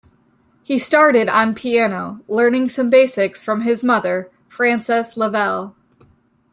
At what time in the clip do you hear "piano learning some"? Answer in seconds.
1.53-2.89